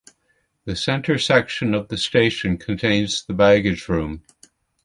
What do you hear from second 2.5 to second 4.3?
contains the baggage room.